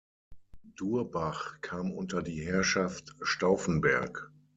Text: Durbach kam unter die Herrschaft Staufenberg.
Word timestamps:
Durbach 0.77 1.59
kam 1.61 1.91
unter 1.91 2.23
die 2.23 2.43
Herrschaft 2.43 3.15
Staufenberg. 3.21 4.31